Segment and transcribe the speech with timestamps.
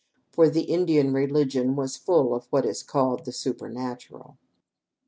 [0.31, 4.39] For the Indian religion was full of what is called the supernatural.